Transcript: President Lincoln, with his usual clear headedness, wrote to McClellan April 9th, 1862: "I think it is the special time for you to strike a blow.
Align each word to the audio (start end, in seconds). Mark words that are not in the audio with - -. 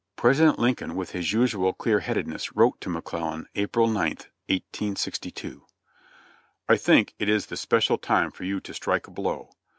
President 0.15 0.57
Lincoln, 0.57 0.95
with 0.95 1.11
his 1.11 1.31
usual 1.31 1.73
clear 1.73 1.99
headedness, 1.99 2.55
wrote 2.55 2.81
to 2.81 2.89
McClellan 2.89 3.45
April 3.53 3.87
9th, 3.87 4.31
1862: 4.49 5.67
"I 6.67 6.75
think 6.75 7.13
it 7.19 7.29
is 7.29 7.45
the 7.45 7.55
special 7.55 7.99
time 7.99 8.31
for 8.31 8.43
you 8.43 8.59
to 8.61 8.73
strike 8.73 9.05
a 9.05 9.11
blow. 9.11 9.51